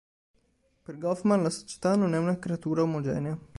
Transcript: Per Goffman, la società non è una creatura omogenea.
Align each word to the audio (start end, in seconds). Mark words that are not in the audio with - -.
Per 0.85 0.97
Goffman, 0.97 1.43
la 1.43 1.51
società 1.51 1.95
non 1.95 2.15
è 2.15 2.17
una 2.17 2.39
creatura 2.39 2.81
omogenea. 2.81 3.37